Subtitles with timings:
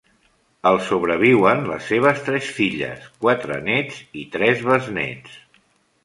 [0.67, 5.37] El sobreviuen les seves tres filles, quatre nets i tres besnets.